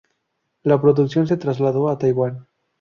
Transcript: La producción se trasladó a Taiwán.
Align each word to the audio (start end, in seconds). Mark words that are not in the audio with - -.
La 0.63 0.81
producción 0.81 1.27
se 1.27 1.37
trasladó 1.37 1.87
a 1.87 1.99
Taiwán. 1.99 2.47